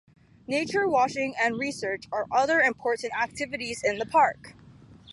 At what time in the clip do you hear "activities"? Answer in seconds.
3.15-3.83